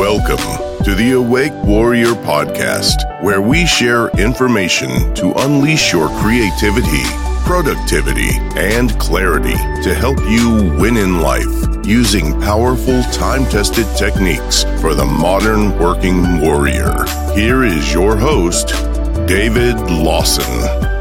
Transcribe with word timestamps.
Welcome 0.00 0.82
to 0.84 0.94
the 0.94 1.12
Awake 1.12 1.52
Warrior 1.62 2.14
podcast, 2.24 3.22
where 3.22 3.42
we 3.42 3.66
share 3.66 4.08
information 4.18 5.12
to 5.12 5.34
unleash 5.44 5.92
your 5.92 6.08
creativity, 6.22 7.02
productivity, 7.44 8.30
and 8.56 8.98
clarity 8.98 9.52
to 9.82 9.94
help 9.94 10.18
you 10.20 10.74
win 10.80 10.96
in 10.96 11.20
life 11.20 11.44
using 11.84 12.40
powerful, 12.40 13.02
time 13.12 13.44
tested 13.50 13.84
techniques 13.94 14.62
for 14.80 14.94
the 14.94 15.04
modern 15.04 15.78
working 15.78 16.40
warrior. 16.40 17.04
Here 17.34 17.64
is 17.64 17.92
your 17.92 18.16
host, 18.16 18.68
David 19.28 19.76
Lawson. 19.90 20.99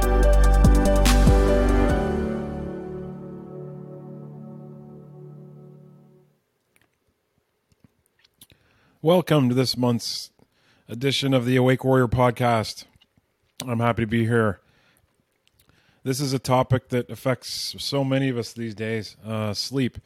Welcome 9.01 9.47
to 9.47 9.55
this 9.55 9.77
month's 9.77 10.29
edition 10.89 11.33
of 11.33 11.45
the 11.45 11.55
Awake 11.55 11.85
Warrior 11.85 12.09
podcast. 12.09 12.83
I'm 13.65 13.79
happy 13.79 14.03
to 14.03 14.07
be 14.07 14.25
here. 14.25 14.59
This 16.03 16.19
is 16.19 16.33
a 16.33 16.37
topic 16.37 16.89
that 16.89 17.09
affects 17.09 17.77
so 17.79 18.03
many 18.03 18.27
of 18.27 18.37
us 18.37 18.51
these 18.51 18.75
days 18.75 19.15
uh, 19.25 19.53
sleep, 19.53 19.99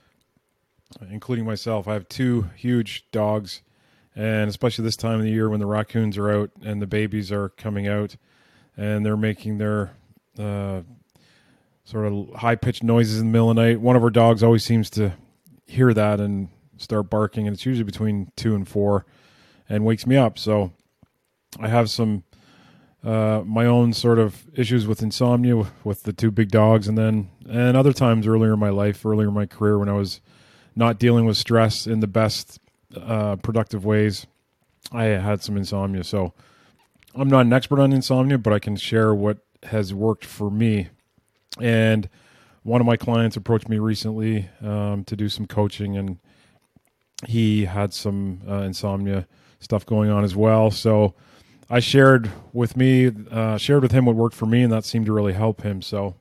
including 1.09 1.43
myself. 1.43 1.87
I 1.87 1.93
have 1.93 2.07
two 2.07 2.51
huge 2.55 3.09
dogs, 3.09 3.63
and 4.15 4.47
especially 4.47 4.83
this 4.83 4.95
time 4.95 5.17
of 5.17 5.23
the 5.23 5.31
year 5.31 5.49
when 5.49 5.59
the 5.59 5.65
raccoons 5.65 6.15
are 6.19 6.29
out 6.29 6.51
and 6.61 6.79
the 6.79 6.85
babies 6.85 7.31
are 7.31 7.49
coming 7.49 7.87
out 7.87 8.15
and 8.77 9.03
they're 9.03 9.17
making 9.17 9.57
their 9.57 9.95
uh, 10.37 10.81
sort 11.83 12.05
of 12.05 12.29
high 12.35 12.55
pitched 12.55 12.83
noises 12.83 13.19
in 13.19 13.25
the 13.25 13.31
middle 13.31 13.49
of 13.49 13.55
the 13.55 13.61
night. 13.63 13.81
One 13.81 13.95
of 13.95 14.03
our 14.03 14.11
dogs 14.11 14.43
always 14.43 14.63
seems 14.63 14.91
to 14.91 15.13
hear 15.65 15.95
that 15.95 16.19
and 16.19 16.49
start 16.77 17.09
barking, 17.09 17.47
and 17.47 17.53
it's 17.55 17.65
usually 17.65 17.83
between 17.83 18.31
two 18.35 18.55
and 18.55 18.67
four, 18.67 19.05
and 19.69 19.85
wakes 19.85 20.05
me 20.05 20.17
up. 20.17 20.37
So 20.37 20.71
I 21.59 21.67
have 21.67 21.89
some 21.89 22.23
uh, 23.03 23.43
my 23.45 23.65
own 23.65 23.91
sort 23.91 24.17
of 24.17 24.45
issues 24.53 24.87
with 24.87 25.01
insomnia 25.01 25.65
with, 25.83 26.03
the 26.03 26.13
two 26.13 26.31
big 26.31 26.49
dogs, 26.49 26.87
and 26.87 26.97
then 26.97 27.29
and 27.49 27.75
other 27.75 27.93
times 27.93 28.25
earlier 28.25 28.53
in 28.53 28.59
my 28.59 28.69
life, 28.69 29.05
earlier 29.05 29.27
in 29.27 29.33
my 29.33 29.45
career, 29.45 29.77
when 29.77 29.89
I 29.89 29.93
was 29.93 30.21
not 30.75 30.99
dealing 30.99 31.25
with 31.25 31.37
stress 31.37 31.85
in 31.85 31.99
the 31.99 32.07
best 32.07 32.59
uh, 32.95 33.35
productive 33.37 33.83
ways, 33.85 34.25
I 34.91 35.03
had 35.03 35.43
some 35.43 35.57
insomnia. 35.57 36.03
So 36.03 36.33
I'm 37.13 37.27
not 37.27 37.45
an 37.45 37.53
expert 37.53 37.79
on 37.79 37.93
insomnia, 37.93 38.37
but 38.37 38.53
I 38.53 38.59
can 38.59 38.75
share 38.75 39.13
what 39.13 39.39
has 39.63 39.93
worked 39.93 40.25
for 40.25 40.49
me. 40.49 40.89
And 41.59 42.09
one 42.63 42.81
of 42.81 42.87
my 42.87 42.97
clients 42.97 43.35
approached 43.35 43.69
me 43.69 43.77
recently 43.77 44.49
um, 44.61 45.03
to 45.05 45.15
do 45.15 45.29
some 45.29 45.45
coaching, 45.45 45.97
and 45.97 46.19
he 47.25 47.65
had 47.65 47.93
some 47.93 48.41
uh, 48.47 48.61
insomnia 48.61 49.27
stuff 49.59 49.85
going 49.85 50.09
on 50.09 50.23
as 50.23 50.35
well. 50.35 50.71
So 50.71 51.15
I 51.69 51.79
shared 51.79 52.31
with 52.51 52.75
me, 52.77 53.11
uh, 53.31 53.57
shared 53.57 53.81
with 53.81 53.91
him 53.91 54.05
what 54.05 54.15
worked 54.15 54.35
for 54.35 54.45
me, 54.45 54.63
and 54.63 54.71
that 54.71 54.85
seemed 54.85 55.05
to 55.07 55.13
really 55.13 55.33
help 55.33 55.61
him. 55.61 55.81
So 55.81 56.15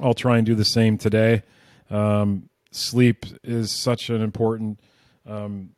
I'll 0.00 0.14
try 0.14 0.38
and 0.38 0.46
do 0.46 0.54
the 0.54 0.64
same 0.64 0.96
today. 0.98 1.42
Um, 1.90 2.48
sleep 2.70 3.26
is 3.42 3.72
such 3.72 4.10
an 4.10 4.22
important 4.22 4.80
um, 5.26 5.70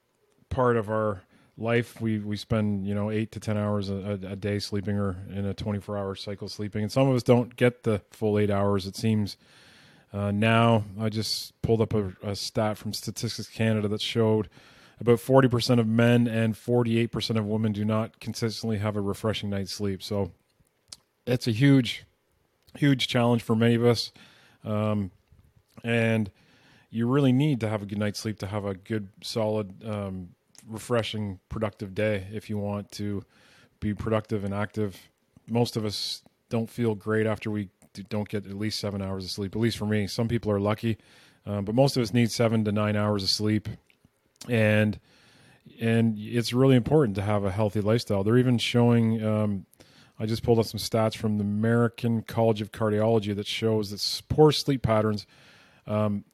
part 0.49 0.77
of 0.77 0.91
our 0.91 1.23
life. 1.57 2.01
We 2.01 2.19
we 2.19 2.37
spend 2.37 2.87
you 2.87 2.95
know 2.95 3.11
eight 3.11 3.33
to 3.33 3.41
ten 3.41 3.57
hours 3.57 3.91
a, 3.91 4.19
a 4.29 4.37
day 4.37 4.59
sleeping, 4.59 4.99
or 4.99 5.17
in 5.31 5.47
a 5.47 5.55
twenty 5.55 5.81
four 5.81 5.97
hour 5.97 6.15
cycle 6.15 6.49
sleeping, 6.49 6.83
and 6.83 6.93
some 6.93 7.09
of 7.09 7.15
us 7.15 7.23
don't 7.23 7.57
get 7.57 7.85
the 7.85 8.03
full 8.11 8.39
eight 8.39 8.51
hours. 8.51 8.87
It 8.87 8.97
seems 8.97 9.37
uh, 10.13 10.31
now, 10.33 10.85
I 10.99 11.09
just 11.09 11.61
pulled 11.63 11.81
up 11.81 11.95
a, 11.95 12.13
a, 12.23 12.35
stat 12.35 12.77
from 12.77 12.93
Statistics 12.93 13.49
Canada 13.49 13.87
that 13.89 14.01
showed 14.01 14.49
about 14.99 15.19
40% 15.19 15.79
of 15.79 15.87
men 15.87 16.27
and 16.27 16.55
48% 16.55 17.37
of 17.37 17.47
women 17.47 17.73
do 17.73 17.85
not 17.85 18.19
consistently 18.19 18.79
have 18.79 18.97
a 18.97 19.01
refreshing 19.01 19.51
night's 19.51 19.73
sleep. 19.73 20.03
So 20.03 20.33
it's 21.27 21.47
a 21.47 21.53
huge, 21.53 22.05
huge 22.77 23.07
challenge 23.07 23.43
for 23.43 23.55
many 23.55 23.77
of 23.77 23.85
us. 23.85 24.11
Um, 24.65 25.13
and 25.85 26.31
you 26.91 27.07
really 27.07 27.33
need 27.33 27.61
to 27.61 27.69
have 27.69 27.83
a 27.83 27.87
good 27.87 27.99
night's 27.99 28.19
sleep 28.19 28.41
to 28.41 28.49
have 28.49 28.65
a 28.65 28.75
good, 28.75 29.09
solid, 29.23 29.85
um, 29.87 30.31
refreshing, 30.67 31.39
productive 31.49 31.95
day 31.95 32.27
if 32.33 32.51
you 32.51 32.59
want 32.59 32.91
to 32.93 33.25
be 33.79 33.95
productive 33.95 34.45
and 34.45 34.53
active. 34.53 35.09
Most 35.49 35.77
of 35.77 35.85
us 35.85 36.23
don't 36.49 36.69
feel 36.69 36.97
great 36.97 37.27
after 37.27 37.51
we 37.51 37.69
don't 38.09 38.29
get 38.29 38.47
at 38.47 38.55
least 38.55 38.81
seven 38.81 39.03
hours 39.03 39.25
of 39.25 39.31
sleep. 39.31 39.55
At 39.55 39.61
least 39.61 39.79
for 39.79 39.87
me, 39.87 40.07
some 40.07 40.29
people 40.29 40.53
are 40.53 40.61
lucky, 40.61 40.99
um, 41.47 41.65
but 41.65 41.75
most 41.75 41.97
of 41.97 42.03
us 42.03 42.13
need 42.13 42.31
seven 42.31 42.65
to 42.65 42.73
nine 42.73 42.97
hours 42.97 43.23
of 43.23 43.29
sleep, 43.29 43.69
and 44.49 44.99
and 45.81 46.19
it's 46.19 46.53
really 46.53 46.77
important 46.77 47.17
to 47.17 47.23
have 47.23 47.45
a 47.45 47.51
healthy 47.51 47.81
lifestyle. 47.81 48.25
They're 48.25 48.39
even 48.39 48.59
showing. 48.59 49.25
Um, 49.25 49.67
I 50.19 50.27
just 50.27 50.43
pulled 50.43 50.59
up 50.59 50.67
some 50.67 50.79
stats 50.79 51.17
from 51.17 51.39
the 51.39 51.45
American 51.45 52.21
College 52.23 52.61
of 52.61 52.73
Cardiology 52.73 53.35
that 53.35 53.47
shows 53.47 53.91
that 53.91 54.23
poor 54.29 54.53
sleep 54.53 54.83
patterns 54.83 55.27
um, 55.87 56.25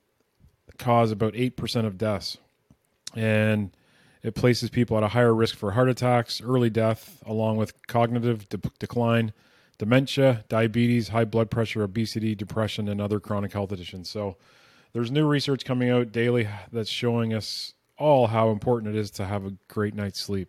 cause 0.77 1.13
about 1.13 1.37
eight 1.37 1.57
percent 1.57 1.87
of 1.87 1.97
deaths, 1.97 2.39
and 3.15 3.71
it 4.23 4.35
places 4.35 4.71
people 4.71 4.97
at 4.97 5.05
a 5.05 5.09
higher 5.09 5.33
risk 5.33 5.57
for 5.57 5.71
heart 5.71 5.89
attacks, 5.89 6.41
early 6.41 6.69
death, 6.69 7.23
along 7.25 7.59
with 7.59 7.87
cognitive 7.87 8.49
de- 8.49 8.59
decline 8.81 9.33
dementia, 9.79 10.45
diabetes, 10.49 11.09
high 11.09 11.25
blood 11.25 11.51
pressure, 11.51 11.83
obesity, 11.83 12.35
depression, 12.35 12.89
and 12.89 13.01
other 13.01 13.21
chronic 13.21 13.53
health 13.53 13.69
conditions. 13.69 14.09
So 14.09 14.37
there's 14.93 15.11
new 15.11 15.27
research 15.27 15.65
coming 15.65 15.91
out 15.91 16.13
daily 16.13 16.49
that's 16.73 16.91
showing 16.91 17.35
us 17.35 17.75
all 17.99 18.27
how 18.27 18.51
important 18.51 18.95
it 18.95 18.99
is 18.99 19.11
to 19.13 19.25
have 19.25 19.45
a 19.45 19.55
great 19.69 19.95
night's 19.95 20.21
sleep. 20.21 20.49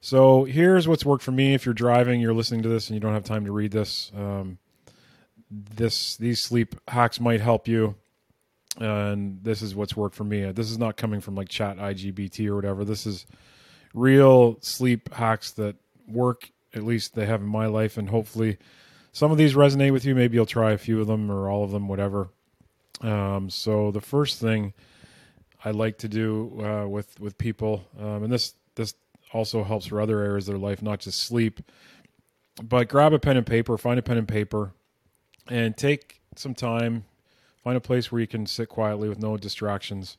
So 0.00 0.44
here's 0.44 0.86
what's 0.86 1.04
worked 1.04 1.24
for 1.24 1.32
me. 1.32 1.54
If 1.54 1.64
you're 1.64 1.74
driving, 1.74 2.20
you're 2.20 2.34
listening 2.34 2.62
to 2.62 2.68
this, 2.68 2.88
and 2.88 2.94
you 2.94 3.00
don't 3.00 3.14
have 3.14 3.24
time 3.24 3.44
to 3.46 3.52
read 3.52 3.72
this, 3.72 4.12
um, 4.16 4.58
this 5.50 6.16
these 6.16 6.42
sleep 6.42 6.76
hacks 6.88 7.18
might 7.20 7.40
help 7.40 7.66
you. 7.66 7.96
And 8.78 9.42
this 9.42 9.62
is 9.62 9.74
what's 9.74 9.96
worked 9.96 10.14
for 10.14 10.24
me. 10.24 10.52
This 10.52 10.70
is 10.70 10.78
not 10.78 10.96
coming 10.96 11.20
from 11.20 11.34
like 11.34 11.48
ChatGPT 11.48 12.46
or 12.46 12.54
whatever. 12.54 12.84
This 12.84 13.06
is 13.06 13.26
real 13.94 14.58
sleep 14.60 15.12
hacks 15.14 15.52
that 15.52 15.76
work 16.06 16.50
at 16.76 16.84
least 16.84 17.14
they 17.14 17.26
have 17.26 17.40
in 17.40 17.48
my 17.48 17.66
life, 17.66 17.96
and 17.96 18.10
hopefully 18.10 18.58
some 19.12 19.32
of 19.32 19.38
these 19.38 19.54
resonate 19.54 19.92
with 19.92 20.04
you. 20.04 20.14
Maybe 20.14 20.36
you'll 20.36 20.46
try 20.46 20.72
a 20.72 20.78
few 20.78 21.00
of 21.00 21.06
them 21.06 21.30
or 21.30 21.48
all 21.48 21.64
of 21.64 21.70
them, 21.70 21.88
whatever. 21.88 22.28
Um, 23.00 23.50
so 23.50 23.90
the 23.90 24.00
first 24.00 24.40
thing 24.40 24.74
I 25.64 25.70
like 25.70 25.98
to 25.98 26.08
do 26.08 26.60
uh, 26.62 26.86
with 26.86 27.18
with 27.18 27.38
people, 27.38 27.88
um, 27.98 28.24
and 28.24 28.32
this 28.32 28.54
this 28.74 28.94
also 29.32 29.64
helps 29.64 29.86
for 29.86 30.00
other 30.00 30.20
areas 30.20 30.48
of 30.48 30.54
their 30.54 30.68
life, 30.68 30.82
not 30.82 31.00
just 31.00 31.22
sleep. 31.22 31.60
But 32.62 32.88
grab 32.88 33.12
a 33.12 33.18
pen 33.18 33.36
and 33.36 33.46
paper, 33.46 33.76
find 33.76 33.98
a 33.98 34.02
pen 34.02 34.16
and 34.16 34.28
paper, 34.28 34.72
and 35.48 35.76
take 35.76 36.20
some 36.36 36.54
time. 36.54 37.04
Find 37.62 37.76
a 37.76 37.80
place 37.80 38.12
where 38.12 38.20
you 38.20 38.28
can 38.28 38.46
sit 38.46 38.68
quietly 38.68 39.08
with 39.08 39.18
no 39.18 39.36
distractions, 39.36 40.18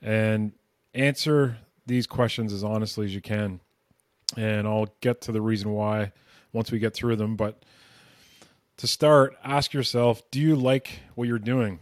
and 0.00 0.52
answer 0.94 1.58
these 1.84 2.06
questions 2.06 2.52
as 2.52 2.62
honestly 2.62 3.06
as 3.06 3.14
you 3.14 3.20
can 3.20 3.60
and 4.36 4.66
I'll 4.66 4.88
get 5.00 5.20
to 5.22 5.32
the 5.32 5.40
reason 5.40 5.72
why 5.72 6.12
once 6.52 6.72
we 6.72 6.78
get 6.78 6.94
through 6.94 7.16
them. 7.16 7.36
But 7.36 7.62
to 8.78 8.86
start, 8.86 9.36
ask 9.44 9.72
yourself: 9.72 10.22
Do 10.30 10.40
you 10.40 10.56
like 10.56 11.00
what 11.14 11.28
you're 11.28 11.38
doing 11.38 11.80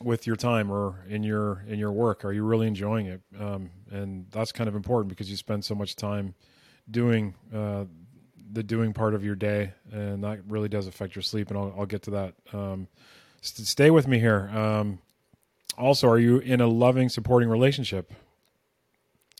with 0.00 0.26
your 0.26 0.36
time 0.36 0.70
or 0.70 1.04
in 1.08 1.22
your 1.22 1.64
in 1.68 1.78
your 1.78 1.92
work? 1.92 2.24
Are 2.24 2.32
you 2.32 2.44
really 2.44 2.66
enjoying 2.66 3.06
it? 3.06 3.20
Um, 3.38 3.70
and 3.90 4.26
that's 4.30 4.52
kind 4.52 4.68
of 4.68 4.74
important 4.74 5.08
because 5.08 5.30
you 5.30 5.36
spend 5.36 5.64
so 5.64 5.74
much 5.74 5.96
time 5.96 6.34
doing 6.90 7.34
uh, 7.54 7.84
the 8.52 8.62
doing 8.62 8.92
part 8.92 9.14
of 9.14 9.24
your 9.24 9.34
day, 9.34 9.72
and 9.90 10.22
that 10.24 10.40
really 10.48 10.68
does 10.68 10.86
affect 10.86 11.14
your 11.14 11.22
sleep. 11.22 11.48
And 11.48 11.58
I'll, 11.58 11.74
I'll 11.78 11.86
get 11.86 12.02
to 12.02 12.10
that. 12.12 12.34
Um, 12.52 12.88
st- 13.40 13.66
stay 13.66 13.90
with 13.90 14.06
me 14.06 14.18
here. 14.18 14.50
Um, 14.54 14.98
also, 15.78 16.08
are 16.08 16.18
you 16.18 16.38
in 16.38 16.60
a 16.60 16.66
loving, 16.66 17.08
supporting 17.08 17.48
relationship? 17.48 18.12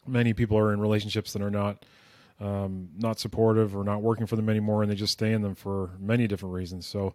Many 0.06 0.32
people 0.32 0.56
are 0.56 0.72
in 0.72 0.80
relationships 0.80 1.32
that 1.34 1.42
are 1.42 1.50
not 1.50 1.84
um, 2.42 2.88
not 2.98 3.20
supportive 3.20 3.76
or 3.76 3.84
not 3.84 4.02
working 4.02 4.26
for 4.26 4.36
them 4.36 4.48
anymore, 4.48 4.82
and 4.82 4.90
they 4.90 4.96
just 4.96 5.12
stay 5.12 5.32
in 5.32 5.42
them 5.42 5.54
for 5.54 5.90
many 6.00 6.26
different 6.26 6.54
reasons. 6.54 6.86
So 6.86 7.14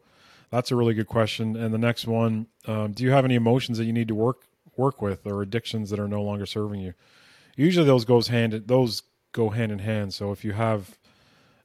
that's 0.50 0.72
a 0.72 0.76
really 0.76 0.94
good 0.94 1.08
question. 1.08 1.56
And 1.58 1.74
the 1.74 1.78
next 1.78 2.08
one: 2.08 2.48
um, 2.66 2.94
Do 2.94 3.04
you 3.04 3.12
have 3.12 3.26
any 3.26 3.36
emotions 3.36 3.78
that 3.78 3.86
you 3.86 3.94
need 3.94 4.08
to 4.08 4.16
work 4.16 4.44
work 4.78 5.02
with, 5.02 5.28
or 5.28 5.42
addictions 5.42 5.90
that 5.90 6.00
are 6.00 6.08
no 6.08 6.22
longer 6.22 6.46
serving 6.46 6.80
you? 6.80 6.94
Usually, 7.58 7.86
those 7.86 8.06
goes 8.06 8.30
hand 8.30 8.54
those 8.68 9.04
go 9.34 9.50
hand 9.50 9.72
in 9.72 9.80
hand. 9.80 10.14
So 10.14 10.32
if 10.32 10.46
you 10.46 10.54
have 10.54 10.98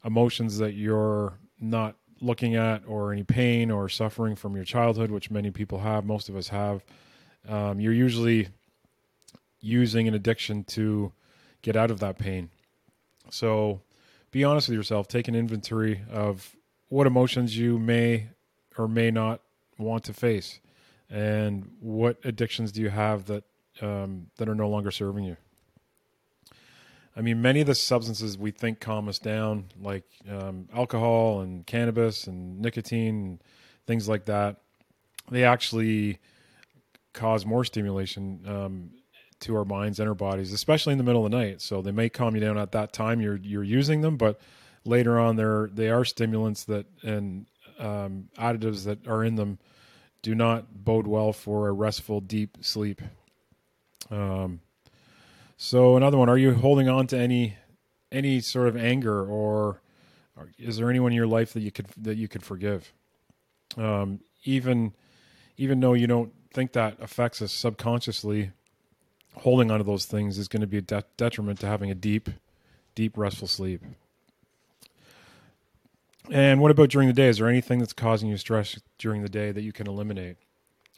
emotions 0.04 0.58
that 0.58 0.74
you're 0.74 1.34
not 1.60 1.96
looking 2.20 2.56
at, 2.56 2.82
or 2.86 3.12
any 3.12 3.22
pain 3.22 3.70
or 3.70 3.88
suffering 3.88 4.34
from 4.34 4.56
your 4.56 4.64
childhood, 4.64 5.10
which 5.10 5.30
many 5.30 5.50
people 5.50 5.78
have, 5.78 6.04
most 6.04 6.28
of 6.28 6.36
us 6.36 6.48
have, 6.48 6.84
um, 7.48 7.80
you're 7.80 7.92
usually 7.92 8.48
using 9.60 10.08
an 10.08 10.14
addiction 10.14 10.64
to 10.64 11.12
get 11.62 11.76
out 11.76 11.90
of 11.90 12.00
that 12.00 12.18
pain. 12.18 12.50
So 13.32 13.81
be 14.31 14.44
honest 14.44 14.69
with 14.69 14.76
yourself. 14.76 15.08
Take 15.08 15.26
an 15.26 15.34
inventory 15.34 16.02
of 16.11 16.55
what 16.88 17.06
emotions 17.06 17.56
you 17.56 17.79
may 17.79 18.29
or 18.76 18.87
may 18.87 19.11
not 19.11 19.40
want 19.79 20.05
to 20.05 20.12
face, 20.12 20.61
and 21.11 21.70
what 21.81 22.19
addictions 22.25 22.73
do 22.73 22.82
you 22.82 22.90
have 22.90 23.25
that 23.26 23.44
um, 23.81 24.26
that 24.37 24.49
are 24.49 24.55
no 24.55 24.69
longer 24.69 24.90
serving 24.90 25.25
you. 25.25 25.37
I 27.17 27.23
mean, 27.23 27.40
many 27.40 27.62
of 27.62 27.67
the 27.67 27.75
substances 27.75 28.37
we 28.37 28.50
think 28.50 28.81
calm 28.81 29.08
us 29.08 29.19
down, 29.19 29.67
like 29.81 30.05
um, 30.31 30.69
alcohol 30.75 31.40
and 31.40 31.67
cannabis 31.67 32.26
and 32.26 32.61
nicotine 32.61 33.14
and 33.14 33.44
things 33.87 34.08
like 34.08 34.26
that, 34.26 34.56
they 35.31 35.44
actually 35.44 36.19
cause 37.14 37.44
more 37.44 37.64
stimulation 37.64 38.40
um, 38.46 38.90
to 39.42 39.56
our 39.56 39.64
minds 39.64 40.00
and 40.00 40.08
our 40.08 40.14
bodies, 40.14 40.52
especially 40.52 40.92
in 40.92 40.98
the 40.98 41.04
middle 41.04 41.24
of 41.24 41.30
the 41.30 41.36
night. 41.36 41.60
So 41.60 41.82
they 41.82 41.92
may 41.92 42.08
calm 42.08 42.34
you 42.34 42.40
down 42.40 42.58
at 42.58 42.72
that 42.72 42.92
time 42.92 43.20
you're 43.20 43.36
you're 43.36 43.62
using 43.62 44.00
them, 44.00 44.16
but 44.16 44.40
later 44.84 45.18
on, 45.18 45.36
they're 45.36 45.68
they 45.72 45.90
are 45.90 46.04
stimulants 46.04 46.64
that 46.64 46.86
and 47.02 47.46
um, 47.78 48.28
additives 48.38 48.84
that 48.84 49.06
are 49.06 49.24
in 49.24 49.36
them 49.36 49.58
do 50.22 50.34
not 50.34 50.84
bode 50.84 51.06
well 51.06 51.32
for 51.32 51.68
a 51.68 51.72
restful, 51.72 52.20
deep 52.20 52.58
sleep. 52.60 53.02
Um, 54.10 54.60
so 55.56 55.96
another 55.96 56.16
one: 56.16 56.28
Are 56.28 56.38
you 56.38 56.54
holding 56.54 56.88
on 56.88 57.06
to 57.08 57.18
any 57.18 57.56
any 58.10 58.40
sort 58.40 58.68
of 58.68 58.76
anger, 58.76 59.24
or, 59.24 59.80
is 60.58 60.76
there 60.76 60.90
anyone 60.90 61.12
in 61.12 61.16
your 61.16 61.26
life 61.26 61.52
that 61.54 61.60
you 61.60 61.70
could 61.70 61.88
that 61.98 62.16
you 62.16 62.28
could 62.28 62.42
forgive? 62.42 62.92
Um, 63.76 64.20
even 64.44 64.94
even 65.56 65.80
though 65.80 65.94
you 65.94 66.06
don't 66.06 66.32
think 66.52 66.72
that 66.72 66.96
affects 67.00 67.42
us 67.42 67.52
subconsciously, 67.52 68.50
holding 69.34 69.70
on 69.70 69.79
to 69.79 69.84
those 69.84 70.06
things 70.06 70.38
is 70.38 70.49
going 70.49 70.61
to 70.61 70.67
be 70.67 70.79
a 70.79 70.82
de- 70.82 71.05
detriment 71.17 71.61
to 71.61 71.67
having 71.67 71.90
a 71.90 71.94
deep, 71.94 72.29
deep 72.94 73.17
restful 73.17 73.49
sleep. 73.49 73.82
And 76.31 76.61
what 76.61 76.70
about 76.70 76.90
during 76.90 77.08
the 77.08 77.14
day? 77.14 77.29
Is 77.29 77.38
there 77.38 77.49
anything 77.49 77.79
that's 77.79 77.93
causing 77.93 78.29
you 78.29 78.37
stress 78.37 78.79
during 78.99 79.23
the 79.23 79.29
day 79.29 79.50
that 79.50 79.62
you 79.62 79.73
can 79.73 79.88
eliminate? 79.88 80.37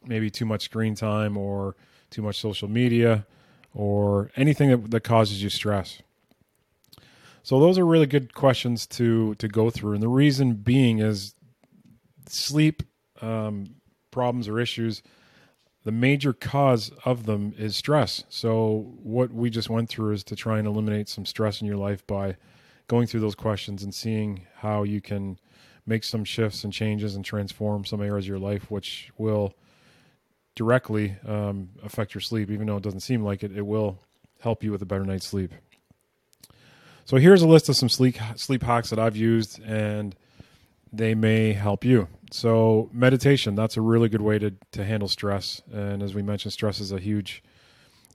Maybe 0.05 0.31
too 0.31 0.45
much 0.45 0.63
screen 0.63 0.95
time 0.95 1.37
or 1.37 1.77
too 2.11 2.23
much 2.23 2.39
social 2.39 2.69
media 2.69 3.27
or 3.73 4.31
anything 4.37 4.71
that, 4.71 4.91
that 4.91 5.01
causes 5.01 5.43
you 5.43 5.49
stress. 5.49 6.01
So 7.43 7.61
those 7.61 7.79
are 7.79 7.87
really 7.87 8.07
good 8.07 8.35
questions 8.35 8.87
to 8.87 9.35
to 9.35 9.49
go 9.49 9.69
through, 9.69 9.93
and 9.93 10.03
the 10.03 10.09
reason 10.09 10.55
being 10.55 11.01
is 11.01 11.35
sleep 12.27 12.83
um, 13.21 13.77
problems 14.11 14.49
or 14.49 14.59
issues. 14.59 15.03
The 15.85 15.93
major 15.93 16.33
cause 16.33 16.91
of 17.05 17.27
them 17.27 17.55
is 17.59 17.77
stress. 17.77 18.25
So 18.31 18.95
what 19.03 19.33
we 19.33 19.51
just 19.51 19.69
went 19.69 19.91
through 19.91 20.13
is 20.15 20.25
to 20.25 20.37
try 20.37 20.59
and 20.59 20.67
eliminate 20.67 21.09
some 21.09 21.27
stress 21.27 21.61
in 21.61 21.67
your 21.67 21.77
life 21.77 22.07
by 22.07 22.37
going 22.89 23.07
through 23.07 23.21
those 23.21 23.35
questions 23.35 23.83
and 23.83 23.95
seeing 23.95 24.47
how 24.57 24.83
you 24.83 25.01
can 25.01 25.39
make 25.87 26.05
some 26.05 26.25
shifts 26.25 26.65
and 26.65 26.73
changes 26.73 27.15
and 27.15 27.25
transform 27.25 27.85
some 27.85 28.01
areas 28.01 28.25
of 28.25 28.29
your 28.29 28.39
life, 28.39 28.71
which 28.71 29.11
will 29.19 29.55
directly 30.55 31.17
um, 31.27 31.69
affect 31.83 32.15
your 32.15 32.23
sleep. 32.23 32.51
Even 32.51 32.67
though 32.67 32.79
it 32.79 32.83
doesn't 32.83 33.01
seem 33.01 33.23
like 33.23 33.43
it, 33.43 33.55
it 33.55 33.67
will 33.67 33.99
help 34.41 34.63
you 34.63 34.73
with 34.73 34.81
a 34.81 34.87
better 34.87 35.05
night's 35.05 35.27
sleep. 35.27 35.53
So 37.05 37.19
here's 37.19 37.43
a 37.43 37.49
list 37.49 37.69
of 37.69 37.77
some 37.77 37.91
sleep 37.91 38.17
sleep 38.37 38.63
hacks 38.63 38.89
that 38.89 38.99
I've 38.99 39.17
used, 39.17 39.63
and 39.63 40.17
they 40.97 41.15
may 41.15 41.53
help 41.53 41.85
you. 41.85 42.09
So 42.31 42.91
meditation, 42.93 43.55
that's 43.55 43.77
a 43.77 43.81
really 43.81 44.09
good 44.09 44.23
way 44.23 44.39
to 44.39 44.53
to 44.73 44.85
handle 44.85 45.09
stress. 45.09 45.63
And 45.73 46.03
as 46.03 46.15
we 46.15 46.23
mentioned, 46.23 46.53
stress 46.53 46.81
is 46.81 46.93
a 46.93 46.99
huge 46.99 47.43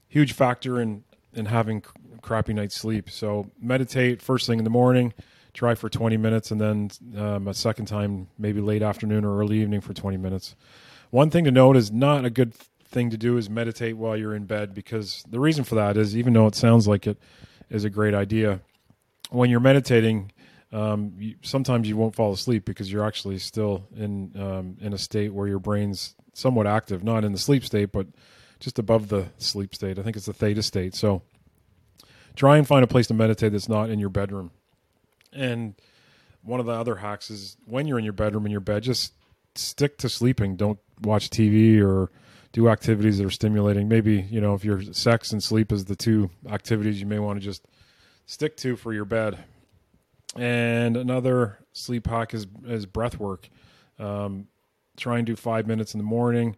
huge 0.08 0.32
factor 0.32 0.80
in 0.80 1.04
in 1.32 1.46
having 1.46 1.82
crappy 2.22 2.52
night's 2.52 2.74
sleep. 2.74 3.08
So 3.08 3.50
meditate 3.60 4.20
first 4.20 4.46
thing 4.46 4.58
in 4.58 4.64
the 4.64 4.70
morning, 4.70 5.14
try 5.54 5.74
for 5.74 5.88
20 5.88 6.16
minutes, 6.16 6.50
and 6.50 6.60
then 6.60 6.90
um, 7.16 7.48
a 7.48 7.54
second 7.54 7.86
time, 7.86 8.28
maybe 8.38 8.60
late 8.60 8.82
afternoon 8.82 9.24
or 9.24 9.38
early 9.38 9.60
evening 9.60 9.80
for 9.80 9.94
20 9.94 10.16
minutes. 10.16 10.54
One 11.10 11.30
thing 11.30 11.44
to 11.44 11.50
note 11.50 11.76
is 11.76 11.90
not 11.90 12.24
a 12.24 12.30
good 12.30 12.54
thing 12.54 13.10
to 13.10 13.16
do 13.16 13.36
is 13.36 13.48
meditate 13.48 13.96
while 13.96 14.16
you're 14.16 14.34
in 14.34 14.44
bed 14.44 14.74
because 14.74 15.24
the 15.28 15.40
reason 15.40 15.64
for 15.64 15.76
that 15.76 15.96
is 15.96 16.16
even 16.16 16.32
though 16.32 16.46
it 16.46 16.54
sounds 16.54 16.88
like 16.88 17.06
it 17.06 17.18
is 17.68 17.84
a 17.84 17.90
great 17.90 18.14
idea, 18.14 18.60
when 19.30 19.48
you're 19.48 19.60
meditating, 19.60 20.32
um, 20.72 21.14
you, 21.18 21.34
sometimes 21.42 21.88
you 21.88 21.96
won't 21.96 22.14
fall 22.14 22.32
asleep 22.32 22.64
because 22.64 22.90
you're 22.90 23.04
actually 23.04 23.38
still 23.38 23.86
in 23.96 24.32
um, 24.40 24.76
in 24.80 24.92
a 24.92 24.98
state 24.98 25.32
where 25.34 25.48
your 25.48 25.58
brain's 25.58 26.14
somewhat 26.32 26.66
active, 26.66 27.02
not 27.02 27.24
in 27.24 27.32
the 27.32 27.38
sleep 27.38 27.64
state, 27.64 27.92
but 27.92 28.06
just 28.60 28.78
above 28.78 29.08
the 29.08 29.26
sleep 29.38 29.74
state. 29.74 29.98
I 29.98 30.02
think 30.02 30.16
it's 30.16 30.26
the 30.26 30.32
theta 30.32 30.62
state. 30.62 30.94
So 30.94 31.22
try 32.36 32.56
and 32.56 32.66
find 32.66 32.84
a 32.84 32.86
place 32.86 33.08
to 33.08 33.14
meditate 33.14 33.52
that's 33.52 33.68
not 33.68 33.90
in 33.90 33.98
your 33.98 34.10
bedroom. 34.10 34.52
And 35.32 35.74
one 36.42 36.60
of 36.60 36.66
the 36.66 36.72
other 36.72 36.96
hacks 36.96 37.30
is 37.30 37.56
when 37.66 37.86
you're 37.86 37.98
in 37.98 38.04
your 38.04 38.12
bedroom 38.12 38.46
in 38.46 38.52
your 38.52 38.60
bed, 38.60 38.82
just 38.82 39.12
stick 39.54 39.98
to 39.98 40.08
sleeping. 40.08 40.56
Don't 40.56 40.78
watch 41.02 41.30
TV 41.30 41.82
or 41.82 42.10
do 42.52 42.68
activities 42.68 43.18
that 43.18 43.26
are 43.26 43.30
stimulating. 43.30 43.88
Maybe, 43.88 44.26
you 44.30 44.40
know, 44.40 44.54
if 44.54 44.64
your 44.64 44.82
sex 44.92 45.32
and 45.32 45.42
sleep 45.42 45.72
is 45.72 45.86
the 45.86 45.96
two 45.96 46.30
activities 46.48 47.00
you 47.00 47.06
may 47.06 47.18
want 47.18 47.38
to 47.40 47.44
just 47.44 47.66
stick 48.26 48.56
to 48.58 48.76
for 48.76 48.92
your 48.92 49.04
bed. 49.04 49.38
And 50.36 50.96
another 50.96 51.58
sleep 51.72 52.06
hack 52.06 52.34
is 52.34 52.46
is 52.66 52.86
breath 52.86 53.18
work. 53.18 53.48
Um, 53.98 54.46
try 54.96 55.18
and 55.18 55.26
do 55.26 55.36
five 55.36 55.66
minutes 55.66 55.94
in 55.94 55.98
the 55.98 56.04
morning, 56.04 56.56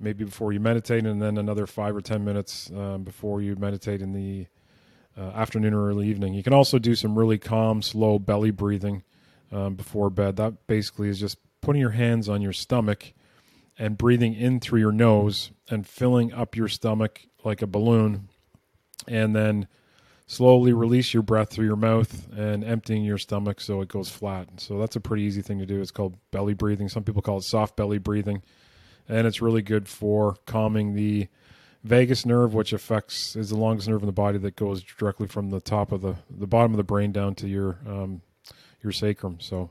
maybe 0.00 0.24
before 0.24 0.52
you 0.52 0.60
meditate, 0.60 1.06
and 1.06 1.22
then 1.22 1.38
another 1.38 1.66
five 1.66 1.94
or 1.94 2.00
ten 2.00 2.24
minutes 2.24 2.70
um, 2.70 3.04
before 3.04 3.40
you 3.40 3.56
meditate 3.56 4.02
in 4.02 4.12
the 4.12 4.46
uh, 5.16 5.30
afternoon 5.30 5.74
or 5.74 5.88
early 5.88 6.08
evening. 6.08 6.34
You 6.34 6.42
can 6.42 6.52
also 6.52 6.78
do 6.78 6.94
some 6.94 7.16
really 7.16 7.38
calm, 7.38 7.82
slow 7.82 8.18
belly 8.18 8.50
breathing 8.50 9.04
um, 9.52 9.76
before 9.76 10.10
bed. 10.10 10.36
That 10.36 10.66
basically 10.66 11.08
is 11.08 11.20
just 11.20 11.38
putting 11.60 11.80
your 11.80 11.90
hands 11.90 12.28
on 12.28 12.42
your 12.42 12.52
stomach 12.52 13.12
and 13.78 13.96
breathing 13.96 14.34
in 14.34 14.60
through 14.60 14.80
your 14.80 14.92
nose 14.92 15.50
and 15.70 15.86
filling 15.86 16.32
up 16.32 16.56
your 16.56 16.68
stomach 16.68 17.26
like 17.44 17.62
a 17.62 17.66
balloon, 17.66 18.28
and 19.06 19.36
then 19.36 19.68
slowly 20.26 20.72
release 20.72 21.12
your 21.12 21.22
breath 21.22 21.50
through 21.50 21.66
your 21.66 21.76
mouth 21.76 22.28
and 22.32 22.64
emptying 22.64 23.04
your 23.04 23.18
stomach 23.18 23.60
so 23.60 23.80
it 23.80 23.88
goes 23.88 24.08
flat. 24.08 24.48
So 24.58 24.78
that's 24.78 24.96
a 24.96 25.00
pretty 25.00 25.22
easy 25.22 25.42
thing 25.42 25.58
to 25.58 25.66
do. 25.66 25.80
It's 25.80 25.90
called 25.90 26.16
belly 26.30 26.54
breathing. 26.54 26.88
Some 26.88 27.04
people 27.04 27.22
call 27.22 27.38
it 27.38 27.44
soft 27.44 27.76
belly 27.76 27.98
breathing, 27.98 28.42
and 29.08 29.26
it's 29.26 29.42
really 29.42 29.62
good 29.62 29.88
for 29.88 30.36
calming 30.46 30.94
the 30.94 31.28
vagus 31.82 32.24
nerve, 32.24 32.54
which 32.54 32.72
affects 32.72 33.36
is 33.36 33.50
the 33.50 33.56
longest 33.56 33.88
nerve 33.88 34.02
in 34.02 34.06
the 34.06 34.12
body 34.12 34.38
that 34.38 34.56
goes 34.56 34.82
directly 34.82 35.26
from 35.26 35.50
the 35.50 35.60
top 35.60 35.92
of 35.92 36.00
the 36.00 36.16
the 36.30 36.46
bottom 36.46 36.72
of 36.72 36.78
the 36.78 36.84
brain 36.84 37.12
down 37.12 37.34
to 37.36 37.46
your 37.46 37.78
um, 37.86 38.22
your 38.82 38.92
sacrum. 38.92 39.38
So, 39.40 39.70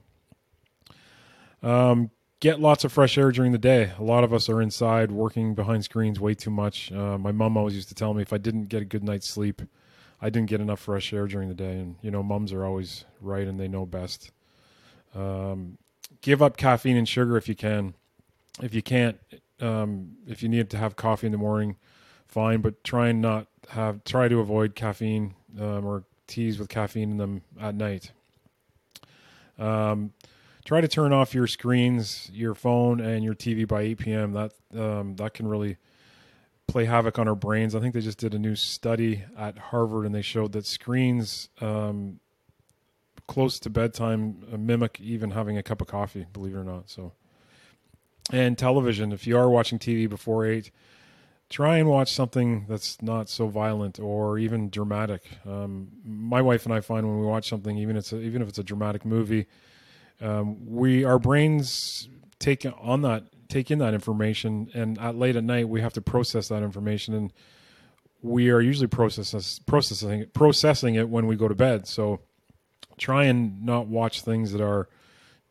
um, 1.62 2.12
get 2.40 2.60
lots 2.60 2.84
of 2.84 2.92
fresh 2.92 3.18
air 3.18 3.32
during 3.32 3.52
the 3.52 3.58
day. 3.58 3.92
A 3.98 4.04
lot 4.04 4.24
of 4.24 4.34
us 4.34 4.50
are 4.50 4.62
inside 4.62 5.12
working 5.12 5.56
behind 5.56 5.84
screens 5.84 6.20
way 6.20 6.36
too 6.36 6.52
much. 6.52 6.92
Uh, 6.92 7.18
my 7.18 7.32
mom 7.32 7.58
always 7.58 7.76
used 7.76 7.90
to 7.90 7.96
tell 7.96 8.14
me 8.14 8.22
if 8.22 8.34
I 8.34 8.38
didn't 8.38 8.66
get 8.66 8.82
a 8.82 8.86
good 8.86 9.04
night's 9.04 9.30
sleep, 9.30 9.62
I 10.24 10.30
didn't 10.30 10.50
get 10.50 10.62
enough 10.62 10.80
fresh 10.80 11.12
air 11.12 11.28
during 11.28 11.50
the 11.50 11.54
day. 11.54 11.74
And 11.74 11.98
you 12.02 12.10
know, 12.10 12.24
moms 12.24 12.54
are 12.54 12.64
always 12.64 13.04
right 13.20 13.46
and 13.46 13.60
they 13.60 13.68
know 13.68 13.86
best. 13.86 14.32
Um, 15.14 15.78
give 16.22 16.42
up 16.42 16.56
caffeine 16.56 16.96
and 16.96 17.08
sugar 17.08 17.36
if 17.36 17.50
you 17.50 17.56
can. 17.56 17.94
If 18.62 18.74
you 18.74 18.82
can't, 18.82 19.20
um, 19.60 20.14
if 20.26 20.42
you 20.42 20.48
need 20.48 20.70
to 20.70 20.78
have 20.78 20.96
coffee 20.96 21.28
in 21.28 21.34
the 21.34 21.38
morning, 21.38 21.76
fine, 22.26 22.62
but 22.62 22.84
try 22.86 23.10
and 23.10 23.22
not 23.22 23.48
have 23.70 24.04
try 24.06 24.30
to 24.30 24.40
avoid 24.40 24.76
caffeine 24.76 25.36
um, 25.60 25.86
or 25.86 26.06
teas 26.26 26.58
with 26.58 26.70
caffeine 26.70 27.12
in 27.12 27.18
them 27.18 27.42
at 27.60 27.76
night. 27.76 28.12
Um, 29.60 30.14
try 30.64 30.80
to 30.80 30.88
turn 30.88 31.12
off 31.12 31.34
your 31.34 31.48
screens, 31.48 32.32
your 32.34 32.56
phone, 32.56 33.02
and 33.02 33.26
your 33.26 33.36
TV 33.36 33.68
by 33.68 33.82
8 33.82 33.98
p.m. 33.98 34.34
That 34.34 34.54
um, 34.74 35.18
that 35.18 35.34
can 35.34 35.48
really 35.48 35.78
play 36.68 36.86
havoc 36.86 37.20
on 37.20 37.28
our 37.28 37.36
brains. 37.36 37.76
I 37.76 37.80
think 37.80 37.94
they 37.94 38.02
just 38.02 38.18
did 38.18 38.34
a 38.34 38.40
new 38.40 38.56
study 38.56 39.24
at 39.38 39.58
Harvard, 39.58 40.06
and 40.06 40.14
they 40.14 40.22
showed 40.22 40.54
that 40.54 40.66
screens 40.66 41.50
um, 41.62 42.20
close 43.28 43.60
to 43.60 43.70
bedtime 43.70 44.44
mimic 44.58 45.00
even 45.02 45.32
having 45.32 45.58
a 45.58 45.64
cup 45.64 45.82
of 45.82 45.88
coffee. 45.88 46.26
Believe 46.34 46.56
it 46.56 46.60
or 46.60 46.64
not. 46.64 46.90
So, 46.90 47.14
and 48.32 48.58
television. 48.58 49.12
If 49.12 49.28
you 49.28 49.38
are 49.38 49.50
watching 49.50 49.80
TV 49.80 50.10
before 50.10 50.46
eight, 50.46 50.72
try 51.50 51.78
and 51.78 51.90
watch 51.90 52.12
something 52.12 52.66
that's 52.68 53.02
not 53.02 53.30
so 53.30 53.48
violent 53.48 54.00
or 54.00 54.40
even 54.40 54.70
dramatic. 54.70 55.24
Um, 55.46 55.90
my 56.04 56.42
wife 56.42 56.66
and 56.66 56.74
I 56.74 56.82
find 56.82 57.08
when 57.08 57.20
we 57.20 57.26
watch 57.26 57.50
something, 57.50 57.78
even 57.78 57.96
it's 57.96 58.12
a, 58.14 58.20
even 58.20 58.42
if 58.42 58.50
it's 58.50 58.60
a 58.60 58.64
dramatic 58.64 59.06
movie, 59.06 59.48
um, 60.22 60.66
we 60.66 61.04
our 61.04 61.20
brains 61.20 62.08
take 62.40 62.66
on 62.80 63.02
that 63.02 63.26
take 63.54 63.70
in 63.70 63.80
that 63.80 63.94
information, 63.94 64.70
and 64.74 65.00
at 65.00 65.16
late 65.16 65.36
at 65.36 65.44
night 65.44 65.70
we 65.70 65.82
have 65.82 65.94
to 65.94 66.02
process 66.02 66.48
that 66.48 66.64
information, 66.64 67.14
and 67.14 67.34
we 68.22 68.50
are 68.50 68.62
usually 68.62 68.88
processes, 68.88 69.62
processing 69.68 70.22
it, 70.22 70.34
processing 70.34 70.96
it 70.96 71.08
when 71.10 71.28
we 71.28 71.36
go 71.36 71.48
to 71.48 71.56
bed. 71.56 71.88
So 71.88 72.22
try 72.98 73.26
and 73.26 73.64
not 73.64 73.88
watch 73.88 74.22
things 74.22 74.52
that 74.54 74.62
are 74.62 74.90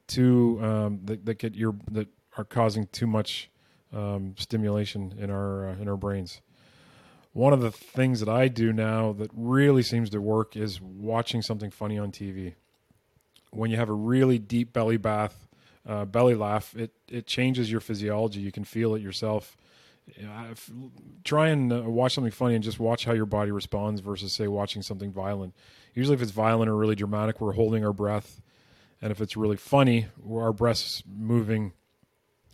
too 0.08 0.58
um, 0.62 1.00
that, 1.04 1.24
that 1.26 1.38
get 1.38 1.54
your 1.54 1.76
that 1.90 2.08
are 2.36 2.44
causing 2.44 2.86
too 2.88 3.06
much 3.06 3.50
um, 3.92 4.34
stimulation 4.36 5.14
in 5.18 5.30
our 5.30 5.70
uh, 5.70 5.76
in 5.76 5.88
our 5.88 5.96
brains. 5.96 6.40
One 7.34 7.52
of 7.52 7.60
the 7.60 7.70
things 7.70 8.20
that 8.20 8.28
I 8.28 8.48
do 8.48 8.72
now 8.72 9.12
that 9.14 9.30
really 9.34 9.82
seems 9.82 10.10
to 10.10 10.20
work 10.20 10.56
is 10.56 10.80
watching 10.82 11.40
something 11.40 11.70
funny 11.70 11.98
on 11.98 12.10
TV. 12.10 12.54
When 13.50 13.70
you 13.70 13.76
have 13.76 13.88
a 13.88 13.94
really 13.94 14.38
deep 14.38 14.72
belly 14.72 14.98
bath, 14.98 15.41
uh, 15.86 16.04
belly 16.04 16.34
laugh, 16.34 16.74
it 16.76 16.92
it 17.08 17.26
changes 17.26 17.70
your 17.70 17.80
physiology. 17.80 18.40
You 18.40 18.52
can 18.52 18.64
feel 18.64 18.94
it 18.94 19.02
yourself. 19.02 19.56
try 21.24 21.48
and 21.48 21.72
uh, 21.72 21.82
watch 21.82 22.14
something 22.14 22.32
funny 22.32 22.54
and 22.54 22.64
just 22.64 22.80
watch 22.80 23.04
how 23.04 23.12
your 23.12 23.26
body 23.26 23.50
responds 23.50 24.00
versus 24.00 24.32
say 24.32 24.48
watching 24.48 24.82
something 24.82 25.12
violent. 25.12 25.54
Usually, 25.94 26.14
if 26.14 26.22
it's 26.22 26.30
violent 26.30 26.70
or 26.70 26.76
really 26.76 26.94
dramatic, 26.94 27.40
we're 27.40 27.52
holding 27.52 27.84
our 27.84 27.92
breath, 27.92 28.40
and 29.00 29.10
if 29.10 29.20
it's 29.20 29.36
really 29.36 29.56
funny, 29.56 30.06
our 30.28 30.52
breath's 30.52 31.02
moving 31.06 31.72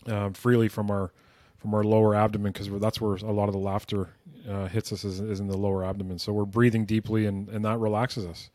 um, 0.07 0.33
freely 0.33 0.69
from 0.69 0.91
our 0.91 1.13
from 1.59 1.75
our 1.75 1.85
lower 1.85 2.15
abdomen 2.15 2.53
because 2.53 2.69
that's 2.81 3.01
where 3.01 3.17
a 3.17 3.33
lot 3.33 3.49
of 3.49 3.53
the 3.53 3.59
laughter 3.59 4.11
uh, 4.49 4.67
hits 4.67 4.93
us 4.93 5.05
is, 5.05 5.21
is, 5.21 5.41
in 5.41 5.49
the 5.49 5.57
lower 5.57 5.85
abdomen. 5.85 6.19
So 6.19 6.33
we're 6.33 6.45
breathing 6.45 6.85
deeply, 6.85 7.27
and 7.27 7.49
and 7.49 7.65
that 7.65 7.79
relaxes 7.79 8.25
us. 8.25 8.51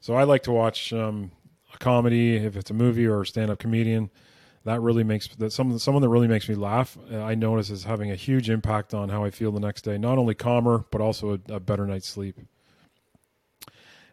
So 0.00 0.14
I 0.14 0.24
like 0.24 0.42
to 0.44 0.52
watch 0.52 0.92
um, 0.92 1.32
a 1.74 1.78
comedy 1.78 2.36
if 2.36 2.56
it's 2.56 2.70
a 2.70 2.74
movie 2.74 3.06
or 3.06 3.22
a 3.22 3.26
stand 3.26 3.50
up 3.50 3.58
comedian 3.58 4.10
that 4.66 4.80
really 4.82 5.04
makes 5.04 5.28
that 5.36 5.52
some 5.52 5.78
someone 5.78 6.02
that 6.02 6.08
really 6.08 6.26
makes 6.26 6.48
me 6.48 6.56
laugh. 6.56 6.98
Uh, 7.10 7.22
I 7.22 7.36
notice 7.36 7.70
is 7.70 7.84
having 7.84 8.10
a 8.10 8.16
huge 8.16 8.50
impact 8.50 8.94
on 8.94 9.08
how 9.08 9.24
I 9.24 9.30
feel 9.30 9.52
the 9.52 9.60
next 9.60 9.82
day. 9.82 9.96
Not 9.96 10.18
only 10.18 10.34
calmer, 10.34 10.84
but 10.90 11.00
also 11.00 11.34
a, 11.48 11.54
a 11.54 11.60
better 11.60 11.86
night's 11.86 12.08
sleep. 12.08 12.36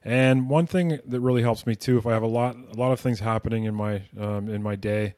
And 0.03 0.47
one 0.49 0.67
thing 0.67 0.99
that 1.05 1.19
really 1.19 1.41
helps 1.41 1.65
me 1.65 1.75
too, 1.75 1.97
if 1.97 2.05
I 2.05 2.11
have 2.11 2.21
a 2.21 2.27
lot 2.27 2.55
a 2.55 2.75
lot 2.75 2.91
of 2.91 2.99
things 2.99 3.19
happening 3.19 3.63
in 3.63 3.73
my 3.73 4.03
um, 4.19 4.47
in 4.47 4.61
my 4.61 4.75
day, 4.75 5.15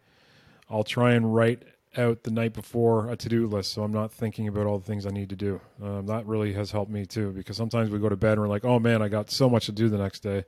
I'll 0.69 0.85
try 0.85 1.11
and 1.11 1.35
write 1.35 1.63
out 1.97 2.23
the 2.23 2.31
night 2.31 2.53
before 2.53 3.09
a 3.09 3.17
to 3.17 3.27
do 3.27 3.45
list, 3.45 3.73
so 3.73 3.83
I'm 3.83 3.91
not 3.91 4.13
thinking 4.13 4.47
about 4.47 4.67
all 4.67 4.79
the 4.79 4.85
things 4.85 5.05
I 5.05 5.09
need 5.11 5.29
to 5.29 5.35
do. 5.35 5.59
Um, 5.83 6.05
that 6.07 6.25
really 6.25 6.53
has 6.53 6.71
helped 6.71 6.91
me 6.91 7.05
too, 7.05 7.31
because 7.31 7.57
sometimes 7.57 7.89
we 7.89 7.99
go 7.99 8.07
to 8.07 8.15
bed 8.15 8.33
and 8.33 8.41
we're 8.41 8.47
like, 8.47 8.63
oh 8.63 8.79
man, 8.79 9.01
I 9.01 9.09
got 9.09 9.31
so 9.31 9.49
much 9.49 9.65
to 9.65 9.73
do 9.73 9.89
the 9.89 9.97
next 9.97 10.21
day 10.21 10.45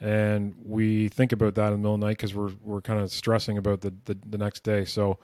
and 0.00 0.54
we 0.64 1.08
think 1.08 1.32
about 1.32 1.54
that 1.56 1.68
in 1.68 1.72
the 1.72 1.78
middle 1.78 1.94
of 1.94 2.00
the 2.00 2.06
night 2.06 2.16
because 2.16 2.34
we're 2.34 2.52
we're 2.62 2.80
kind 2.80 3.00
of 3.00 3.10
stressing 3.10 3.58
about 3.58 3.80
the, 3.80 3.92
the, 4.04 4.16
the 4.28 4.38
next 4.38 4.62
day. 4.62 4.84
So 4.84 5.18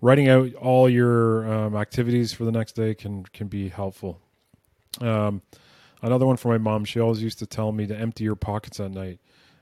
writing 0.00 0.28
out 0.28 0.54
all 0.54 0.88
your 0.88 1.52
um, 1.52 1.76
activities 1.76 2.32
for 2.32 2.44
the 2.44 2.52
next 2.52 2.72
day 2.72 2.94
can 2.94 3.24
can 3.24 3.48
be 3.48 3.68
helpful. 3.68 4.20
Um, 5.00 5.42
another 6.02 6.26
one 6.26 6.36
for 6.36 6.48
my 6.48 6.58
mom. 6.58 6.84
She 6.84 7.00
always 7.00 7.22
used 7.22 7.38
to 7.40 7.46
tell 7.46 7.72
me 7.72 7.86
to 7.86 7.96
empty 7.96 8.24
your 8.24 8.36
pockets 8.36 8.78
at 8.78 8.92
night, 8.92 9.18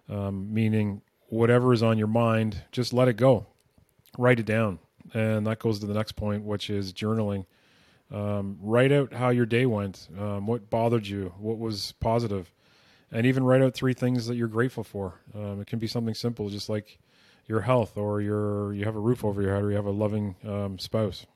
um, 0.09 0.53
meaning 0.53 1.03
whatever 1.29 1.73
is 1.73 1.83
on 1.83 1.99
your 1.99 2.07
mind, 2.07 2.63
just 2.73 2.93
let 2.93 3.09
it 3.09 3.17
go, 3.17 3.47
write 4.17 4.41
it 4.41 4.47
down, 4.47 4.79
and 5.13 5.47
that 5.47 5.59
goes 5.59 5.79
to 5.81 5.87
the 5.87 5.95
next 5.95 6.13
point, 6.13 6.45
which 6.45 6.71
is 6.71 6.93
journaling. 6.93 7.47
Um, 8.11 8.57
write 8.63 8.91
out 8.91 9.13
how 9.13 9.29
your 9.29 9.45
day 9.45 9.67
went, 9.67 10.09
um, 10.19 10.47
what 10.47 10.71
bothered 10.71 11.07
you, 11.07 11.35
what 11.39 11.59
was 11.59 11.93
positive 12.01 12.51
and 13.11 13.27
even 13.27 13.45
write 13.45 13.63
out 13.63 13.75
three 13.75 13.95
things 13.95 14.27
that 14.27 14.37
you're 14.37 14.49
grateful 14.49 14.85
for. 14.85 15.21
Um, 15.35 15.61
it 15.61 15.67
can 15.67 15.79
be 15.79 15.87
something 15.87 16.15
simple, 16.15 16.49
just 16.51 16.69
like 16.69 16.99
your 17.47 17.61
health, 17.61 17.97
or 17.97 18.21
your 18.21 18.73
you 18.75 18.85
have 18.85 18.97
a 18.97 19.01
roof 19.01 19.25
over 19.25 19.41
your 19.43 19.55
head, 19.55 19.65
or 19.65 19.71
you 19.71 19.77
have 19.77 19.87
a 19.87 19.91
loving 19.91 20.37
um, 20.47 20.79
spouse. 20.79 21.27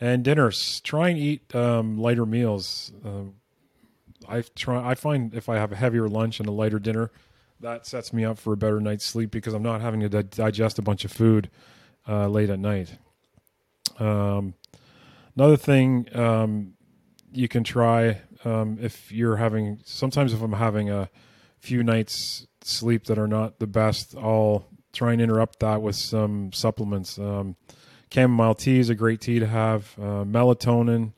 And 0.00 0.22
dinners, 0.24 0.80
try 0.80 1.08
and 1.08 1.18
eat 1.18 1.54
um, 1.54 1.98
lighter 1.98 2.26
meals. 2.26 2.92
Uh, 3.04 3.30
I 4.28 4.42
try. 4.54 4.90
I 4.90 4.94
find 4.94 5.34
if 5.34 5.48
I 5.48 5.56
have 5.56 5.72
a 5.72 5.76
heavier 5.76 6.08
lunch 6.08 6.40
and 6.40 6.48
a 6.48 6.52
lighter 6.52 6.78
dinner, 6.78 7.10
that 7.60 7.86
sets 7.86 8.12
me 8.12 8.24
up 8.24 8.38
for 8.38 8.52
a 8.52 8.56
better 8.56 8.80
night's 8.80 9.04
sleep 9.04 9.30
because 9.30 9.54
I'm 9.54 9.62
not 9.62 9.80
having 9.80 10.00
to 10.00 10.08
di- 10.08 10.22
digest 10.22 10.78
a 10.78 10.82
bunch 10.82 11.04
of 11.04 11.12
food 11.12 11.50
uh, 12.08 12.28
late 12.28 12.50
at 12.50 12.58
night. 12.58 12.98
Um, 13.98 14.54
another 15.34 15.56
thing 15.56 16.08
um, 16.14 16.74
you 17.32 17.48
can 17.48 17.64
try 17.64 18.20
um, 18.44 18.78
if 18.80 19.10
you're 19.10 19.36
having 19.36 19.80
sometimes 19.84 20.32
if 20.32 20.42
I'm 20.42 20.52
having 20.52 20.90
a 20.90 21.10
few 21.58 21.82
nights 21.82 22.46
sleep 22.62 23.04
that 23.04 23.18
are 23.18 23.28
not 23.28 23.58
the 23.58 23.66
best, 23.66 24.14
I'll 24.16 24.66
try 24.92 25.12
and 25.12 25.20
interrupt 25.20 25.60
that 25.60 25.82
with 25.82 25.96
some 25.96 26.52
supplements. 26.52 27.18
Um, 27.18 27.56
chamomile 28.12 28.54
tea 28.54 28.78
is 28.78 28.88
a 28.88 28.94
great 28.94 29.20
tea 29.20 29.38
to 29.38 29.46
have. 29.46 29.94
Uh, 29.98 30.24
melatonin, 30.24 31.12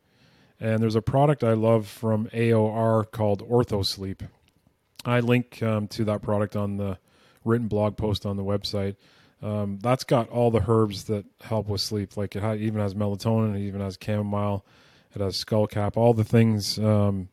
and 0.60 0.82
there's 0.82 0.96
a 0.96 1.02
product 1.02 1.44
I 1.44 1.52
love 1.52 1.86
from 1.86 2.28
AOR 2.28 3.10
called 3.10 3.48
OrthoSleep. 3.48 4.26
I 5.04 5.20
link 5.20 5.62
um, 5.62 5.86
to 5.88 6.04
that 6.06 6.22
product 6.22 6.56
on 6.56 6.76
the 6.76 6.98
written 7.44 7.68
blog 7.68 7.96
post 7.96 8.26
on 8.26 8.36
the 8.36 8.44
website. 8.44 8.96
Um, 9.40 9.78
that's 9.80 10.02
got 10.02 10.28
all 10.30 10.50
the 10.50 10.64
herbs 10.66 11.04
that 11.04 11.24
help 11.40 11.68
with 11.68 11.80
sleep. 11.80 12.16
Like 12.16 12.34
it 12.34 12.60
even 12.60 12.80
has 12.80 12.94
melatonin, 12.94 13.54
it 13.54 13.60
even 13.60 13.80
has 13.80 13.96
chamomile 14.02 14.64
it 15.14 15.20
has 15.20 15.36
skull 15.36 15.66
cap, 15.66 15.96
all 15.96 16.14
the 16.14 16.24
things, 16.24 16.78
um, 16.78 17.28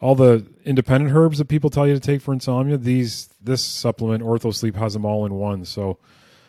all 0.00 0.14
the 0.14 0.46
independent 0.64 1.14
herbs 1.14 1.38
that 1.38 1.46
people 1.46 1.70
tell 1.70 1.86
you 1.86 1.94
to 1.94 2.00
take 2.00 2.20
for 2.20 2.32
insomnia. 2.32 2.76
These 2.76 3.28
this 3.40 3.64
supplement, 3.64 4.22
OrthoSleep, 4.22 4.74
has 4.76 4.92
them 4.92 5.04
all 5.04 5.24
in 5.26 5.34
one. 5.34 5.64
So 5.64 5.98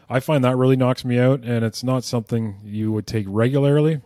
I 0.09 0.19
find 0.19 0.43
that 0.43 0.57
really 0.57 0.75
knocks 0.75 1.05
me 1.05 1.19
out, 1.19 1.43
and 1.43 1.63
it's 1.63 1.83
not 1.83 2.03
something 2.03 2.59
you 2.63 2.91
would 2.91 3.07
take 3.07 3.25
regularly. 3.27 4.01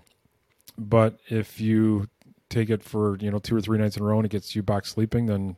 But 0.78 1.20
if 1.28 1.60
you 1.60 2.08
take 2.50 2.70
it 2.70 2.84
for 2.84 3.18
you 3.18 3.32
know 3.32 3.40
two 3.40 3.56
or 3.56 3.62
three 3.62 3.78
nights 3.78 3.98
in 3.98 4.04
a 4.04 4.06
row 4.06 4.18
and 4.18 4.26
it 4.26 4.32
gets 4.32 4.56
you 4.56 4.64
back 4.64 4.86
sleeping, 4.86 5.26
then 5.26 5.58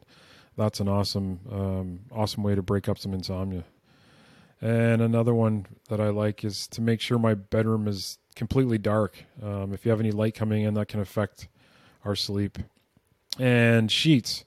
that's 0.57 0.79
an 0.79 0.87
awesome 0.87 1.39
um, 1.51 1.99
awesome 2.11 2.43
way 2.43 2.55
to 2.55 2.61
break 2.61 2.87
up 2.87 2.97
some 2.97 3.13
insomnia. 3.13 3.63
And 4.61 5.01
another 5.01 5.33
one 5.33 5.67
that 5.87 6.01
I 6.01 6.09
like 6.09 6.43
is 6.43 6.67
to 6.69 6.81
make 6.81 6.99
sure 6.99 7.17
my 7.17 7.33
bedroom 7.33 7.87
is 7.87 8.17
completely 8.39 8.77
dark. 8.77 9.25
Um, 9.43 9.73
if 9.73 9.85
you 9.85 9.91
have 9.91 9.99
any 9.99 10.11
light 10.11 10.33
coming 10.33 10.63
in, 10.63 10.73
that 10.75 10.87
can 10.87 11.01
affect 11.01 11.49
our 12.05 12.15
sleep. 12.15 12.57
And 13.37 13.91
sheets. 13.91 14.45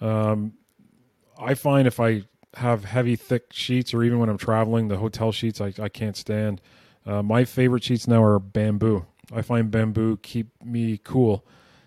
Um, 0.00 0.54
I 1.40 1.54
find 1.54 1.86
if 1.86 2.00
I 2.00 2.24
have 2.54 2.84
heavy, 2.84 3.14
thick 3.14 3.52
sheets, 3.52 3.94
or 3.94 4.02
even 4.02 4.18
when 4.18 4.28
I'm 4.28 4.38
traveling, 4.38 4.88
the 4.88 4.96
hotel 4.96 5.30
sheets 5.30 5.60
I, 5.60 5.72
I 5.80 5.88
can't 5.88 6.16
stand. 6.16 6.60
Uh, 7.06 7.22
my 7.22 7.44
favorite 7.44 7.84
sheets 7.84 8.08
now 8.08 8.24
are 8.24 8.40
bamboo. 8.40 9.06
I 9.32 9.42
find 9.42 9.70
bamboo 9.70 10.16
keep 10.16 10.48
me 10.64 10.98
cool. 11.04 11.46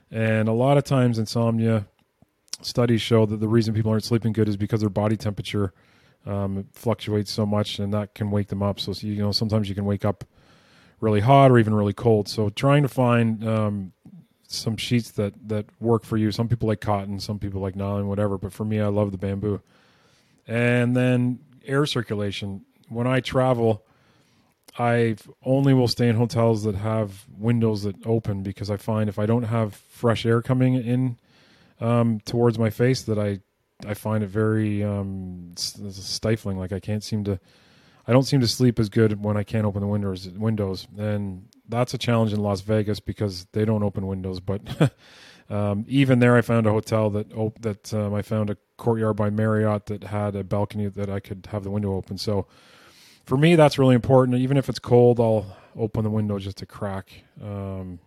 And 0.10 0.48
a 0.48 0.54
lot 0.54 0.78
of 0.78 0.86
times, 0.86 1.20
insomnia 1.20 1.86
studies 2.62 3.02
show 3.02 3.26
that 3.26 3.42
the 3.42 3.48
reason 3.48 3.74
people 3.74 3.92
aren't 3.92 4.06
sleeping 4.06 4.32
good 4.32 4.48
is 4.48 4.56
because 4.56 4.80
their 4.80 4.90
body 4.90 5.18
temperature 5.18 5.74
um, 6.26 6.66
fluctuates 6.72 7.30
so 7.30 7.46
much, 7.46 7.78
and 7.80 7.94
that 7.94 8.16
can 8.16 8.32
wake 8.32 8.48
them 8.48 8.64
up. 8.64 8.80
So, 8.80 8.94
you 9.06 9.16
know, 9.16 9.34
sometimes 9.34 9.68
you 9.68 9.76
can 9.76 9.86
wake 9.86 10.06
up 10.06 10.24
really 11.02 11.20
hot 11.20 11.52
or 11.52 11.60
even 11.60 11.74
really 11.74 11.94
cold. 11.94 12.30
So 12.30 12.50
trying 12.50 12.84
to 12.84 12.88
find 12.88 13.46
um, 13.46 13.92
some 14.48 14.78
sheets 14.78 15.12
that 15.12 15.34
that 15.50 15.66
work 15.82 16.06
for 16.06 16.16
you. 16.16 16.32
Some 16.32 16.48
people 16.48 16.68
like 16.68 16.80
cotton, 16.80 17.20
some 17.20 17.40
people 17.40 17.60
like 17.60 17.76
nylon, 17.76 18.08
whatever. 18.08 18.38
But 18.38 18.54
for 18.54 18.64
me, 18.64 18.80
I 18.80 18.88
love 18.88 19.12
the 19.12 19.18
bamboo. 19.18 19.62
And 20.48 20.96
then 20.96 21.40
air 21.66 21.86
circulation. 21.86 22.64
When 22.88 23.08
I 23.08 23.20
travel, 23.20 23.84
I 24.78 25.16
only 25.44 25.74
will 25.74 25.88
stay 25.88 26.08
in 26.08 26.16
hotels 26.16 26.64
that 26.64 26.76
have 26.76 27.26
windows 27.38 27.84
that 27.84 27.96
open 28.06 28.44
because 28.44 28.70
I 28.70 28.78
find 28.78 29.10
if 29.10 29.20
I 29.20 29.26
don't 29.26 29.44
have 29.44 29.76
fresh 29.76 30.26
air 30.26 30.42
coming 30.42 30.76
in 30.76 31.18
um, 31.80 32.20
towards 32.22 32.60
my 32.60 32.70
face, 32.70 33.02
that 33.04 33.18
I 33.18 33.40
I 33.86 33.96
find 33.96 34.24
it 34.24 34.28
very 34.28 34.84
um, 34.84 35.54
stifling. 35.56 36.58
Like 36.58 36.72
I 36.72 36.80
can't 36.80 37.04
seem 37.04 37.24
to 37.24 37.40
I 38.08 38.14
don't 38.14 38.24
seem 38.24 38.42
to 38.42 38.48
sleep 38.48 38.80
as 38.80 38.90
good 38.90 39.24
when 39.24 39.38
I 39.38 39.44
can't 39.44 39.66
open 39.66 39.82
the 39.82 39.88
windows. 39.88 40.28
Windows, 40.30 40.88
and 40.98 41.48
that's 41.70 41.94
a 41.94 41.98
challenge 41.98 42.34
in 42.34 42.42
Las 42.42 42.62
Vegas 42.62 43.00
because 43.00 43.46
they 43.52 43.66
don't 43.66 43.84
open 43.84 44.08
windows. 44.08 44.40
But 44.40 44.94
um, 45.50 45.86
even 45.88 46.20
there, 46.20 46.36
I 46.36 46.42
found 46.42 46.66
a 46.66 46.72
hotel 46.72 47.10
that 47.12 47.34
op- 47.34 47.62
that 47.62 47.94
um, 47.94 48.14
I 48.14 48.22
found 48.22 48.50
a 48.50 48.58
courtyard 48.78 49.16
by 49.16 49.30
Marriott 49.30 49.86
that 49.88 50.06
had 50.06 50.36
a 50.36 50.44
balcony 50.44 50.88
that 50.88 51.10
I 51.10 51.20
could 51.20 51.48
have 51.52 51.64
the 51.64 51.72
window 51.72 51.94
open. 51.94 52.18
So 52.18 52.48
for 53.26 53.38
me, 53.38 53.56
that's 53.56 53.78
really 53.78 53.96
important. 53.96 54.38
Even 54.38 54.58
if 54.58 54.68
it's 54.70 54.80
cold, 54.80 55.20
I'll 55.20 55.58
open 55.76 56.04
the 56.04 56.10
window 56.10 56.40
just 56.40 56.58
to 56.58 56.66
crack. 56.66 57.24
Um, 57.42 58.00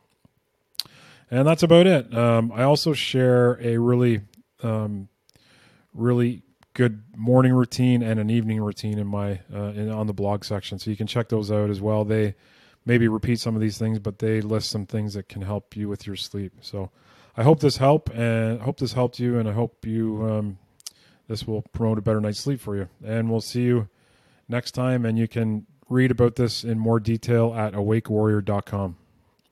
and 1.31 1.47
that's 1.47 1.63
about 1.63 1.87
it. 1.87 2.15
Um, 2.15 2.53
I 2.53 2.65
also 2.65 2.93
share 2.93 3.59
a 3.61 3.79
really, 3.79 4.21
um, 4.63 5.09
really 5.95 6.43
good 6.75 7.05
morning 7.17 7.53
routine 7.53 8.03
and 8.03 8.19
an 8.19 8.29
evening 8.29 8.61
routine 8.61 8.99
in 8.99 9.07
my 9.07 9.41
uh, 9.55 9.73
in, 9.75 9.89
on 9.89 10.07
the 10.07 10.13
blog 10.13 10.45
section, 10.45 10.79
so 10.79 10.91
you 10.91 10.97
can 10.97 11.07
check 11.07 11.29
those 11.29 11.51
out 11.51 11.71
as 11.71 11.81
well. 11.81 12.05
They 12.05 12.35
maybe 12.85 13.09
repeat 13.09 13.41
some 13.41 13.55
of 13.55 13.61
these 13.61 13.79
things, 13.79 13.99
but 13.99 14.19
they 14.19 14.41
list 14.41 14.71
some 14.71 14.85
things 14.85 15.15
that 15.15 15.29
can 15.29 15.43
help 15.43 15.77
you 15.77 15.89
with 15.89 16.07
your 16.07 16.17
sleep. 16.17 16.53
So 16.61 16.91
I 17.37 17.43
hope 17.45 17.61
this 17.61 17.79
help 17.79 18.11
and 18.15 18.61
I 18.61 18.65
hope 18.65 18.79
this 18.79 18.93
helped 18.93 19.19
you, 19.19 19.39
and 19.39 19.49
I 19.49 19.53
hope 19.53 19.87
you 19.87 20.23
um, 20.29 20.59
this 21.29 21.47
will 21.47 21.63
promote 21.73 21.99
a 21.99 22.03
better 22.03 22.21
night's 22.21 22.41
sleep 22.41 22.61
for 22.61 22.77
you. 22.77 22.89
And 23.05 23.31
we'll 23.31 23.41
see 23.41 23.63
you 23.63 23.89
next 24.49 24.73
time, 24.73 25.07
and 25.07 25.19
you 25.19 25.29
can 25.29 25.67
read 25.89 26.11
about 26.11 26.35
this 26.35 26.65
in 26.65 26.79
more 26.79 26.99
detail 26.99 27.55
at 27.55 27.73
awakewarrior.com. 27.73 28.97